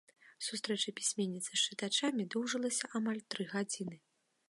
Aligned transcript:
Сустрэча 0.45 0.93
пісьменніцы 1.01 1.51
з 1.53 1.61
чытачамі 1.65 2.27
доўжылася 2.37 2.93
амаль 3.01 3.25
тры 3.35 3.51
гадзіны. 3.57 4.05